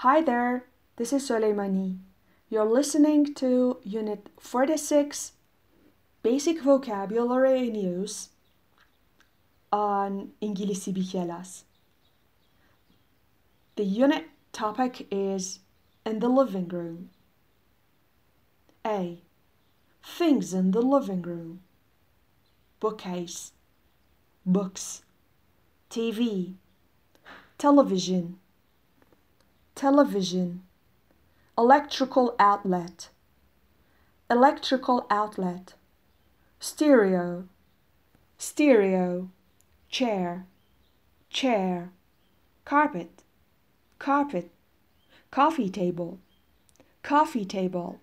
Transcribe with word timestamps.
Hi 0.00 0.20
there, 0.20 0.66
this 0.96 1.10
is 1.10 1.26
Soleimani. 1.26 1.96
You're 2.50 2.66
listening 2.66 3.32
to 3.36 3.78
Unit 3.82 4.28
46 4.38 5.32
Basic 6.22 6.60
Vocabulary 6.60 7.68
in 7.68 7.74
Use 7.74 8.28
on 9.72 10.32
Ingilisi 10.42 10.92
Bikelas. 10.92 11.62
The 13.76 13.84
unit 13.84 14.26
topic 14.52 15.06
is 15.10 15.60
in 16.04 16.18
the 16.18 16.28
living 16.28 16.68
room. 16.68 17.08
A. 18.86 19.22
Things 20.04 20.52
in 20.52 20.72
the 20.72 20.82
living 20.82 21.22
room. 21.22 21.62
Bookcase, 22.80 23.52
books, 24.44 25.04
TV, 25.88 26.56
television, 27.56 28.40
television, 29.76 30.62
electrical 31.58 32.34
outlet, 32.38 33.10
electrical 34.30 35.06
outlet, 35.10 35.74
stereo, 36.58 37.46
stereo, 38.38 39.28
chair, 39.90 40.46
chair, 41.28 41.90
carpet, 42.64 43.22
carpet, 43.98 44.50
coffee 45.30 45.68
table, 45.68 46.18
coffee 47.02 47.44
table, 47.44 48.00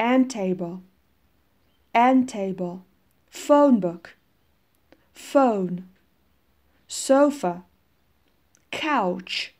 end 0.00 0.28
table, 0.28 0.82
end 1.94 2.28
table, 2.28 2.84
phone 3.30 3.78
book, 3.78 4.16
phone, 5.14 5.88
sofa, 6.88 7.62
couch, 8.72 9.54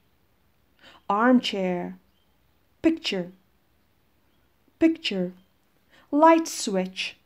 armchair, 1.09 1.97
picture, 2.81 3.31
picture, 4.79 5.33
light 6.11 6.47
switch, 6.47 7.17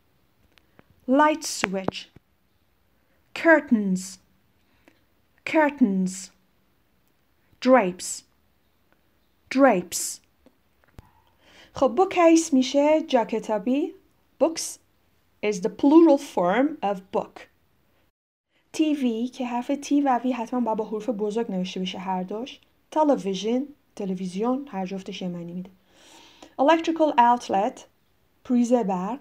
light 1.08 1.44
switch, 1.44 2.10
curtains, 3.34 4.20
curtains, 5.46 6.32
drapes, 7.60 8.24
drapes. 9.50 10.22
خب 11.74 11.96
bookcase 11.96 12.54
میشه 12.54 13.02
جا 13.08 13.26
کتابی 13.26 13.94
books 14.44 14.80
is 15.42 15.62
the 15.62 15.70
plural 15.70 16.18
form 16.18 16.78
of 16.84 16.98
book 17.12 17.48
TV 18.78 19.32
که 19.34 19.46
حرف 19.46 19.72
T 19.72 19.92
و 20.06 20.20
V 20.24 20.26
حتما 20.26 20.60
با 20.60 20.76
با 20.76 20.86
حروف 20.86 21.10
بزرگ 21.10 21.52
نوشته 21.52 21.80
بشه 21.80 22.00
هر 22.00 22.24
دوش 22.24 22.60
television 22.95 23.63
تلویزیون 23.97 24.69
هر 24.69 24.87
جفتش 24.87 25.23
یه 25.23 25.29
معنی 25.29 25.53
میده. 25.53 25.71
Electrical 26.61 27.17
outlet 27.17 27.81
پریز 28.45 28.73
برق. 28.73 29.21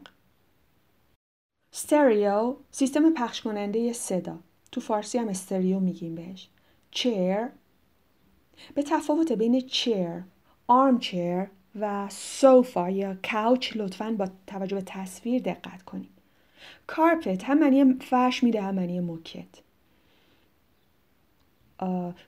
ستریو 1.72 2.56
سیستم 2.72 3.14
پخش 3.14 3.42
کننده 3.42 3.94
صدا. 3.94 4.40
تو 4.72 4.82
فارسی 4.82 5.18
هم 5.18 5.28
استریو 5.28 5.80
میگیم 5.80 6.16
بهش. 6.16 6.50
Chair 6.96 7.50
به 8.76 8.84
تفاوت 8.84 9.32
بین 9.32 9.60
chair 9.60 10.22
armchair 10.72 11.48
و 11.80 12.10
سوفا 12.10 12.90
یا 12.90 13.18
کاوچ 13.32 13.72
لطفا 13.76 14.16
با 14.18 14.28
توجه 14.48 14.76
به 14.76 14.82
تصویر 14.82 15.42
دقت 15.42 15.82
کنید. 15.82 16.12
کارپت 16.88 17.44
هم 17.44 17.60
معنی 17.60 17.94
فرش 17.94 18.44
میده 18.44 18.62
هم 18.62 18.76
معنی 18.76 19.00
موکت. 19.00 19.62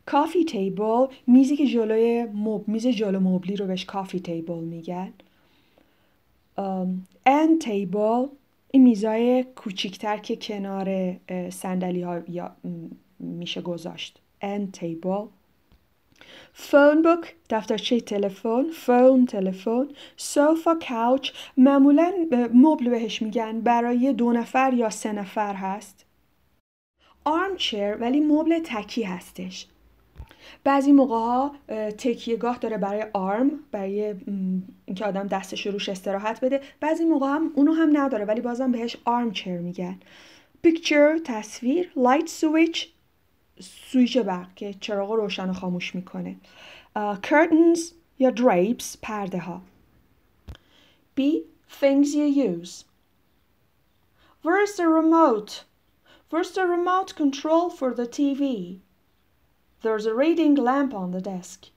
کافی 0.05 0.45
تیبل 0.45 1.05
میزی 1.27 1.55
که 1.55 1.67
جلوی 1.67 2.25
مب... 2.33 2.67
میز 2.67 2.87
جلو 2.87 3.19
مبلی 3.19 3.55
رو 3.55 3.67
بهش 3.67 3.85
کافی 3.85 4.19
تیبل 4.19 4.63
میگن. 4.63 5.13
ان 7.25 7.59
تیبل 7.59 8.25
این 8.71 8.83
میزای 8.83 9.43
کوچیکتر 9.43 10.17
که 10.17 10.35
کنار 10.35 11.15
صندلی 11.49 12.01
ها 12.01 12.19
یا 12.29 12.55
میشه 13.19 13.61
گذاشت. 13.61 14.19
end 14.41 14.71
table 14.71 15.25
phone 16.53 17.01
book 17.01 17.35
دفترچه 17.49 17.99
تلفن 17.99 18.63
phone 18.73 19.25
تلفن. 19.25 19.87
sofa 20.17 20.75
couch 20.89 21.31
معمولا 21.57 22.11
مبل 22.53 22.89
بهش 22.89 23.21
میگن 23.21 23.61
برای 23.61 24.13
دو 24.13 24.31
نفر 24.31 24.73
یا 24.73 24.89
سه 24.89 25.11
نفر 25.11 25.53
هست. 25.53 26.05
armchair 27.25 27.97
ولی 27.99 28.19
مبل 28.19 28.59
تکی 28.63 29.03
هستش. 29.03 29.67
بعضی 30.63 30.91
موقع 30.91 31.15
ها 31.15 31.55
تکیهگاه 31.91 32.57
داره 32.57 32.77
برای 32.77 33.05
arm 33.13 33.51
برای 33.71 34.15
اینکه 34.85 35.05
آدم 35.05 35.27
دستش 35.27 35.67
روش 35.67 35.89
استراحت 35.89 36.45
بده. 36.45 36.61
بعضی 36.79 37.05
موقع 37.05 37.27
هم 37.27 37.51
اونو 37.55 37.73
هم 37.73 37.97
نداره 37.97 38.25
ولی 38.25 38.41
بازم 38.41 38.71
بهش 38.71 38.97
armchair 39.05 39.57
میگن. 39.57 39.99
پیکچر 40.61 41.19
تصویر 41.23 41.91
لایت 41.95 42.27
سویچ 42.27 42.89
سویچ 43.59 44.17
برق 44.17 44.55
که 44.55 44.73
چراغ 44.79 45.11
روشن 45.11 45.49
و 45.49 45.53
خاموش 45.53 45.95
می‌کنه. 45.95 46.35
curtains 46.97 47.79
یا 48.19 48.31
drapes 48.35 48.97
پرده 49.01 49.39
ها 49.39 49.61
B 51.19 51.21
things 51.81 52.07
you 52.13 52.27
use. 52.49 52.83
Where's 54.43 54.75
the 54.77 54.87
remote? 54.87 55.51
Where's 56.32 56.50
the 56.52 56.66
remote 56.66 57.14
control 57.14 57.70
for 57.70 57.94
the 57.94 58.06
TV? 58.06 58.80
There's 59.82 60.06
a 60.06 60.14
reading 60.14 60.54
lamp 60.54 60.92
on 60.92 61.10
the 61.12 61.20
desk. 61.20 61.68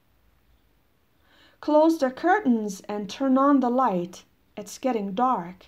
Close 1.60 1.98
the 2.00 2.12
curtains 2.12 2.82
and 2.90 3.10
turn 3.10 3.38
on 3.38 3.60
the 3.60 3.70
light. 3.70 4.24
It's 4.58 4.78
getting 4.78 5.14
dark. 5.14 5.68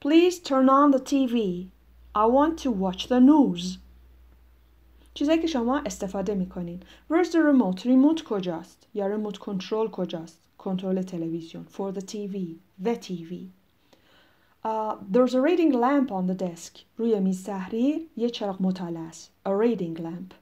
Please 0.00 0.38
turn 0.38 0.68
on 0.68 0.90
the 0.92 1.00
TV. 1.00 1.70
I 2.14 2.26
want 2.26 2.58
to 2.60 2.70
watch 2.70 3.08
the 3.08 3.20
news. 3.20 3.78
چیزایی 5.14 5.40
که 5.40 5.46
شما 5.46 5.78
استفاده 5.78 6.34
میکنین 6.34 6.80
Where's 7.10 7.30
the 7.30 7.38
remote? 7.38 7.84
ریموت 7.84 8.22
کجاست؟ 8.24 8.86
یا 8.94 9.06
ریموت 9.06 9.38
کنترل 9.38 9.88
کجاست؟ 9.88 10.38
کنترل 10.58 11.02
تلویزیون 11.02 11.66
For 11.70 11.92
the 11.92 12.02
TV 12.02 12.36
The 12.84 12.96
TV 12.96 13.50
uh, 14.64 14.96
There's 15.12 15.34
a 15.34 15.40
reading 15.40 15.72
lamp 15.72 16.10
on 16.10 16.26
the 16.26 16.34
desk 16.34 16.78
روی 16.96 17.20
میز 17.20 17.44
تحریر 17.44 18.08
یه 18.16 18.30
چراغ 18.30 18.62
مطالعه 18.62 19.02
است 19.02 19.32
A 19.48 19.50
reading 19.50 19.98
lamp 19.98 20.34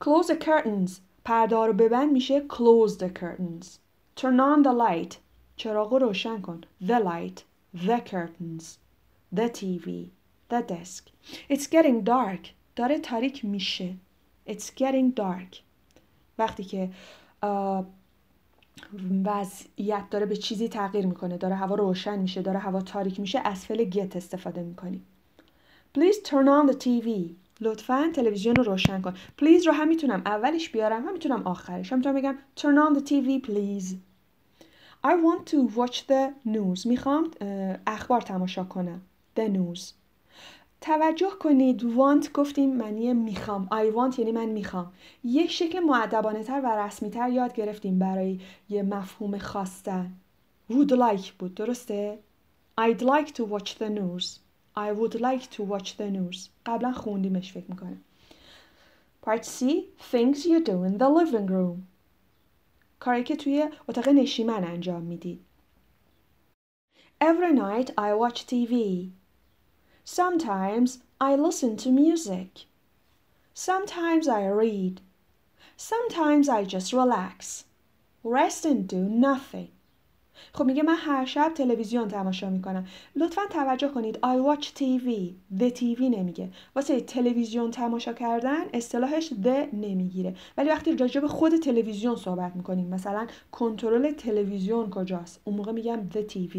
Close 0.00 0.28
the 0.28 0.44
curtains 0.44 0.90
پرده 1.24 1.66
رو 1.66 1.72
ببند 1.72 2.12
میشه 2.12 2.46
Close 2.48 2.98
the 2.98 3.10
curtains 3.20 3.66
Turn 4.16 4.40
on 4.40 4.62
the 4.64 4.72
light 4.72 5.14
چراغ 5.56 5.92
رو 5.92 5.98
روشن 5.98 6.40
کن 6.40 6.60
The 6.86 7.00
light 7.00 7.40
The 7.86 8.00
curtains 8.10 8.64
The 9.36 9.48
TV 9.48 9.88
The 10.50 10.62
desk 10.62 11.04
It's 11.50 11.66
getting 11.66 12.04
dark 12.04 12.48
داره 12.76 12.98
تاریک 12.98 13.44
میشه 13.44 13.94
It's 14.48 14.70
getting 14.76 15.14
dark 15.20 15.56
وقتی 16.38 16.64
که 16.64 16.90
وضعیت 19.25 20.03
داره 20.11 20.25
به 20.25 20.35
چیزی 20.35 20.67
تغییر 20.67 21.05
می‌کنه 21.05 21.37
داره 21.37 21.55
هوا 21.55 21.75
روشن 21.75 22.19
میشه 22.19 22.41
داره 22.41 22.59
هوا 22.59 22.81
تاریک 22.81 23.19
میشه 23.19 23.39
از 23.39 23.65
فعل 23.65 23.91
get 23.91 24.15
استفاده 24.15 24.63
می‌کنیم 24.63 25.05
Please 25.97 26.27
turn 26.27 26.47
on 26.47 26.71
the 26.71 26.75
TV 26.75 27.09
لطفا 27.61 28.11
تلویزیون 28.15 28.55
رو 28.55 28.63
روشن 28.63 29.01
کن. 29.01 29.13
Please 29.13 29.65
رو 29.65 29.71
هم 29.73 29.87
می‌تونم 29.87 30.21
اولش 30.25 30.69
بیارم 30.69 31.07
هم 31.07 31.13
می‌تونم 31.13 31.47
آخرش. 31.47 31.91
هم 31.91 31.97
می‌تونم 31.97 32.15
بگم 32.15 32.35
Turn 32.59 32.89
on 32.89 32.99
the 32.99 33.03
TV 33.09 33.47
please. 33.47 33.95
I 35.05 35.11
want 35.11 35.51
to 35.51 35.75
watch 35.77 35.97
the 35.97 36.49
news. 36.49 36.85
می‌خوام 36.85 37.31
اخبار 37.87 38.21
تماشا 38.21 38.63
کنم. 38.63 39.01
The 39.39 39.43
news. 39.43 40.02
توجه 40.85 41.29
کنید 41.39 41.81
want 41.81 42.31
گفتیم 42.33 42.75
معنی 42.75 43.13
می‌خوام. 43.13 43.69
I 43.71 43.95
want 43.95 44.19
یعنی 44.19 44.31
من 44.31 44.45
می‌خوام. 44.45 44.91
یک 45.23 45.51
شکل 45.51 45.79
معدبانه 45.79 46.43
تر 46.43 46.61
و 46.63 46.67
رسمی 46.67 47.09
تر 47.09 47.29
یاد 47.29 47.53
گرفتیم 47.53 47.99
برای 47.99 48.39
یه 48.69 48.83
مفهوم 48.83 49.37
خواستن. 49.37 50.13
Would 50.71 50.89
like 50.89 51.31
بود. 51.39 51.55
درسته؟ 51.55 52.19
I'd 52.81 52.99
like 52.99 53.27
to 53.27 53.43
watch 53.43 53.69
the 53.79 53.89
news. 53.89 54.25
I 54.77 54.91
would 54.99 55.15
like 55.15 55.45
to 55.55 55.61
watch 55.71 55.89
the 55.97 56.09
news. 56.17 56.49
قبلا 56.65 56.91
خوندیمش 56.91 57.53
فکر 57.53 57.65
می‌کنم. 57.69 58.01
Part 59.25 59.43
C. 59.43 59.63
Things 60.11 60.37
you 60.37 60.63
do 60.65 60.83
in 60.89 60.97
the 60.97 61.09
living 61.19 61.49
room. 61.49 61.77
کاری 62.99 63.23
که 63.23 63.35
توی 63.35 63.69
اتاق 63.89 64.09
نشیمن 64.09 64.63
انجام 64.63 65.01
می‌دید 65.01 65.45
Every 67.23 67.53
night 67.53 67.89
I 67.89 68.11
watch 68.21 68.39
TV 68.51 68.73
Sometimes 70.05 70.99
I 71.21 71.35
listen 71.35 71.77
to 71.77 71.89
music. 71.89 72.65
Sometimes 73.53 74.27
I 74.27 74.47
read. 74.47 74.99
Sometimes 75.77 76.49
I 76.49 76.65
just 76.65 76.91
relax, 76.91 77.63
rest 78.23 78.65
and 78.65 78.87
do 78.87 78.97
nothing. 78.97 79.69
خب 80.53 80.65
میگه 80.65 80.83
من 80.83 80.95
هر 80.95 81.25
شب 81.25 81.51
تلویزیون 81.55 82.07
تماشا 82.07 82.49
می‌کنم. 82.49 82.87
لطفا 83.15 83.41
توجه 83.49 83.87
کنید 83.87 84.15
I 84.17 84.37
watch 84.47 84.65
TV 84.65 85.09
the 85.59 85.71
TV 85.79 86.01
نمیگه. 86.01 86.49
واسه 86.75 87.01
تلویزیون 87.01 87.71
تماشا 87.71 88.13
کردن 88.13 88.63
اصطلاحش 88.73 89.29
the 89.29 89.73
نمی‌گیره. 89.73 90.35
ولی 90.57 90.69
وقتی 90.69 90.97
راجع 90.97 91.21
به 91.21 91.27
خود 91.27 91.57
تلویزیون 91.57 92.15
صحبت 92.15 92.55
می‌کنیم 92.55 92.87
مثلا 92.87 93.27
کنترل 93.51 94.11
تلویزیون 94.11 94.89
کجاست؟ 94.89 95.41
اون 95.43 95.55
موقع 95.55 95.71
میگم 95.71 95.99
the 96.13 96.33
TV 96.33 96.57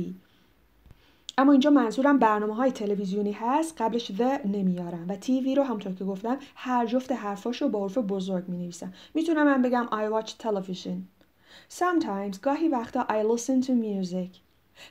اما 1.38 1.52
اینجا 1.52 1.70
منظورم 1.70 2.18
برنامه 2.18 2.54
های 2.54 2.70
تلویزیونی 2.70 3.32
هست 3.32 3.82
قبلش 3.82 4.12
the 4.12 4.46
نمیارم 4.46 5.06
و 5.08 5.16
تیوی 5.16 5.54
رو 5.54 5.62
همطور 5.62 5.92
که 5.92 6.04
گفتم 6.04 6.38
هر 6.54 6.86
جفت 6.86 7.12
حرفاش 7.12 7.62
رو 7.62 7.68
با 7.68 7.82
حرف 7.82 7.98
بزرگ 7.98 8.48
می 8.48 8.56
نویسم 8.56 8.92
می‌تونم 9.14 9.46
من 9.46 9.62
بگم 9.62 9.86
I 9.86 10.12
watch 10.14 10.30
television. 10.30 10.96
Sometimes 11.78 12.40
گاهی 12.42 12.68
وقتا 12.68 13.06
I 13.08 13.36
listen 13.36 13.66
to 13.66 13.70
music. 13.70 14.38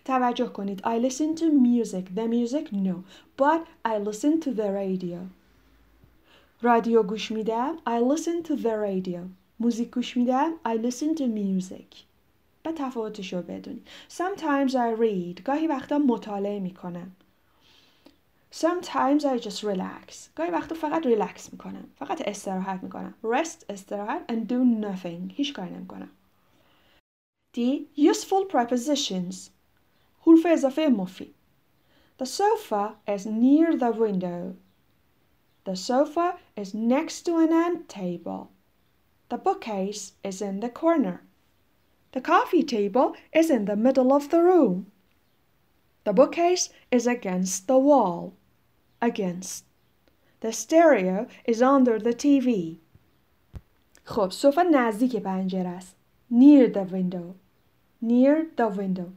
توجه 0.05 0.47
کنید 0.47 0.81
I 0.81 1.09
listen 1.09 1.39
to 1.39 1.45
music. 1.45 2.05
The 2.15 2.27
music 2.27 2.73
no. 2.73 2.95
But 3.37 3.61
I 3.85 3.97
listen 4.09 4.41
to 4.45 4.49
the 4.49 4.69
radio. 4.81 5.17
رادیو 6.61 7.03
گوش 7.03 7.31
میدم 7.31 7.75
I 7.75 8.15
listen 8.15 8.47
to 8.47 8.53
the 8.55 8.75
radio. 8.87 9.19
موزیک 9.59 9.91
گوش 9.91 10.17
میدم 10.17 10.51
I 10.67 10.77
listen 10.77 11.17
to 11.17 11.23
music. 11.23 12.12
و 12.65 12.71
تفاوتش 12.71 13.33
رو 13.33 13.41
بدونید 13.41 13.87
Sometimes 14.09 14.71
I 14.71 14.99
read 14.99 15.41
گاهی 15.41 15.67
وقتا 15.67 15.97
مطالعه 15.97 16.59
می‌کنم 16.59 17.15
Sometimes 18.53 19.23
I 19.23 19.39
just 19.39 19.63
relax 19.63 20.13
گاهی 20.35 20.51
وقتا 20.51 20.75
فقط 20.75 21.05
ریلکس 21.05 21.51
می‌کنم 21.53 21.89
فقط 21.95 22.21
استراحت 22.27 22.83
می‌کنم 22.83 23.13
Rest 23.23 23.65
استراحت 23.69 24.31
and 24.31 24.49
do 24.49 24.85
nothing 24.85 25.33
هیچ 25.33 25.53
کاری 25.53 25.69
نمی‌کنم 25.69 26.09
D. 27.57 27.59
Useful 27.97 28.51
prepositions 28.53 29.35
حروف 30.21 30.45
اضافه 30.49 30.87
مفید 30.87 31.35
The 32.19 32.25
sofa 32.25 32.95
is 33.07 33.25
near 33.25 33.75
the 33.75 33.91
window. 33.91 34.55
The 35.65 35.75
sofa 35.75 36.37
is 36.55 36.73
next 36.73 37.25
to 37.25 37.37
an 37.37 37.51
end 37.65 37.89
table. 37.89 38.51
The 39.29 39.37
bookcase 39.37 40.13
is 40.23 40.41
in 40.41 40.59
the 40.59 40.69
corner. 40.69 41.17
The 42.13 42.21
coffee 42.21 42.65
table 42.77 43.07
is 43.39 43.49
in 43.49 43.65
the 43.65 43.75
middle 43.85 44.11
of 44.13 44.29
the 44.29 44.41
room. 44.49 44.75
The 46.05 46.13
bookcase 46.13 46.69
is 46.97 47.05
against 47.07 47.67
the 47.67 47.79
wall. 47.89 48.33
Against. 49.01 49.65
The 50.41 50.51
stereo 50.51 51.27
is 51.51 51.61
under 51.61 51.97
the 51.99 52.13
TV. 52.13 52.77
خب 54.05 54.29
سوفا 54.31 54.63
نزدیک 54.63 55.15
پنجره 55.15 55.69
است. 55.69 55.95
Near 56.31 56.67
the 56.67 56.85
window. 56.95 57.35
Near 58.01 58.45
the 58.57 58.69
window. 58.77 59.09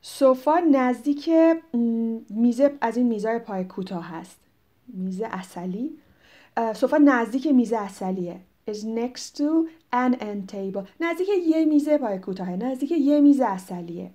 سوفا 0.00 0.60
نزدیک 0.72 1.30
میزه 2.30 2.78
از 2.80 2.96
این 2.96 3.06
میزای 3.06 3.38
پای 3.38 3.64
کوتاه 3.64 4.04
هست. 4.04 4.40
میزه 4.88 5.26
اصلی. 5.30 5.98
سوفا 6.74 6.98
نزدیک 6.98 7.46
میزه 7.46 7.76
اصلیه. 7.76 8.40
Is 8.66 8.84
next 8.84 9.36
to 9.38 9.68
an 9.92 10.14
end 10.14 10.48
table. 10.48 10.82
نزدیک 11.00 11.28
یه 11.46 11.64
میزه 11.64 11.98
پای 11.98 12.18
کوتاهه. 12.18 12.56
نزدیک 12.56 12.90
یه 12.90 13.20
میزه 13.20 13.44
اصلیه. 13.44 14.10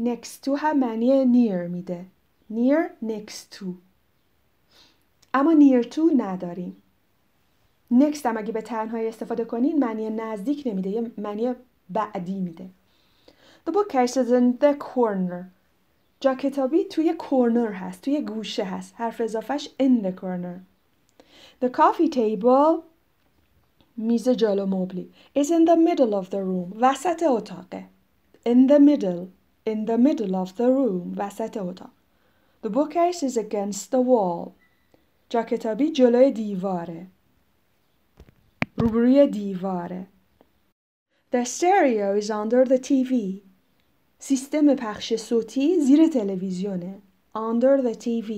Next 0.00 0.44
to 0.44 0.48
هم 0.58 0.78
معنی 0.78 1.24
near 1.24 1.70
میده. 1.70 2.04
Near 2.52 3.04
next 3.04 3.56
to. 3.56 3.64
اما 5.34 5.54
near 5.54 5.84
to 5.84 6.00
نداریم. 6.16 6.76
Next 7.92 8.26
هم 8.26 8.36
اگه 8.36 8.52
به 8.52 8.62
تنهایی 8.62 9.08
استفاده 9.08 9.44
کنین 9.44 9.78
معنی 9.78 10.10
نزدیک 10.10 10.62
نمیده. 10.66 10.90
یه 10.90 11.10
معنی 11.18 11.54
بعدی 11.90 12.40
میده. 12.40 12.68
The 13.68 13.72
bookcase 13.72 14.16
is 14.16 14.30
in 14.30 14.64
the 14.64 14.74
corner. 14.78 15.44
جا 16.20 16.34
کتابی 16.34 16.84
توی 16.84 17.14
کورنر 17.14 17.72
هست 17.72 18.02
توی 18.02 18.22
گوشه 18.22 18.64
هست. 18.64 18.94
حرف 18.96 19.20
اضافهش 19.20 19.68
in 19.82 20.04
the 20.04 20.20
corner. 20.20 20.67
The 21.59 21.69
coffee 21.69 22.09
table 22.09 22.83
میز 23.97 24.29
جلو 24.29 24.65
مبلی 24.65 25.11
is 25.35 25.51
in 25.51 25.65
the 25.65 25.75
middle 25.75 26.13
of 26.13 26.29
the 26.29 26.43
room 26.43 26.73
وسط 26.81 27.23
اتاقه 27.23 27.85
in 28.45 28.67
the 28.67 28.79
middle 28.79 29.27
in 29.65 29.85
the 29.85 29.97
middle 29.97 30.35
of 30.35 30.55
the 30.55 30.67
room 30.67 31.15
وسط 31.17 31.57
اتاق 31.57 31.91
The 32.61 32.69
bookcase 32.69 33.23
is 33.23 33.37
against 33.37 33.91
the 33.91 34.01
wall 34.01 34.51
جا 35.29 35.43
کتابی 35.43 35.91
جلوی 35.91 36.31
دیواره 36.31 37.07
روبروی 38.77 39.27
دیواره 39.27 40.07
The 41.31 41.45
stereo 41.45 42.15
is 42.21 42.29
under 42.29 42.65
the 42.65 42.79
TV 42.79 43.13
سیستم 44.19 44.75
پخش 44.75 45.15
صوتی 45.15 45.79
زیر 45.79 46.07
تلویزیونه 46.07 47.01
under 47.35 47.81
the 47.81 47.95
TV 47.95 48.31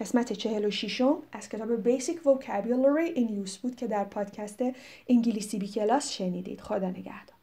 قسمت 0.00 0.32
46 0.32 1.02
از 1.32 1.48
کتاب 1.48 1.98
Basic 1.98 2.16
Vocabulary 2.24 3.16
in 3.16 3.48
Use 3.48 3.58
بود 3.58 3.76
که 3.76 3.86
در 3.86 4.04
پادکست 4.04 4.62
انگلیسی 5.08 5.58
بی 5.58 5.68
کلاس 5.68 6.12
شنیدید. 6.12 6.60
خدا 6.60 6.90
نگهدار. 6.90 7.39